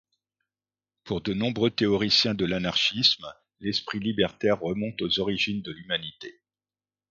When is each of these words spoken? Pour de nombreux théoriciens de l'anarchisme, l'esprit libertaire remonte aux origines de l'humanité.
Pour 1.03 1.21
de 1.21 1.31
nombreux 1.35 1.69
théoriciens 1.69 2.33
de 2.33 2.45
l'anarchisme, 2.45 3.31
l'esprit 3.59 3.99
libertaire 3.99 4.59
remonte 4.59 4.99
aux 5.03 5.19
origines 5.19 5.61
de 5.61 5.71
l'humanité. 5.71 6.41